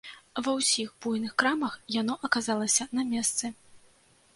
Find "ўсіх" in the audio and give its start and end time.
0.59-0.93